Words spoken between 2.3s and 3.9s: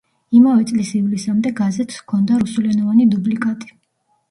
რუსულენოვანი დუბლიკატი.